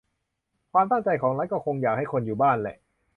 [0.71, 2.75] ความตั้งใจของรัฐก็คงอยากจะให้คนอยู่บ้านแหละ